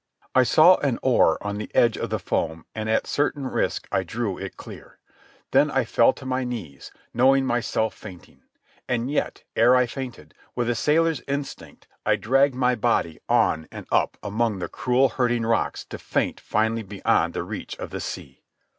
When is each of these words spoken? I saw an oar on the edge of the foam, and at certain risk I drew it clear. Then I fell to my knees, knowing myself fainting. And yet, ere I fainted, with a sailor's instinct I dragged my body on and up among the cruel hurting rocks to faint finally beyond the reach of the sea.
I 0.33 0.41
saw 0.41 0.77
an 0.77 0.97
oar 1.03 1.37
on 1.45 1.59
the 1.59 1.69
edge 1.75 1.95
of 1.95 2.09
the 2.09 2.17
foam, 2.17 2.65
and 2.73 2.89
at 2.89 3.05
certain 3.05 3.45
risk 3.45 3.87
I 3.91 4.01
drew 4.01 4.35
it 4.35 4.57
clear. 4.57 4.97
Then 5.51 5.69
I 5.69 5.85
fell 5.85 6.11
to 6.13 6.25
my 6.25 6.43
knees, 6.43 6.91
knowing 7.13 7.45
myself 7.45 7.93
fainting. 7.93 8.41
And 8.89 9.11
yet, 9.11 9.43
ere 9.55 9.75
I 9.75 9.85
fainted, 9.85 10.33
with 10.55 10.67
a 10.71 10.75
sailor's 10.75 11.21
instinct 11.27 11.87
I 12.03 12.15
dragged 12.15 12.55
my 12.55 12.73
body 12.73 13.19
on 13.29 13.67
and 13.71 13.85
up 13.91 14.17
among 14.23 14.57
the 14.57 14.69
cruel 14.69 15.07
hurting 15.09 15.45
rocks 15.45 15.85
to 15.85 15.99
faint 15.99 16.39
finally 16.39 16.81
beyond 16.81 17.35
the 17.35 17.43
reach 17.43 17.77
of 17.77 17.91
the 17.91 18.01
sea. 18.01 18.41